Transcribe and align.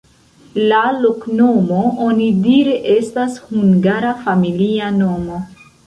La 0.71 0.79
loknomo 1.03 1.83
onidire 2.07 2.75
estas 2.97 3.39
hungara 3.53 4.19
familia 4.27 4.93
nomo. 5.03 5.43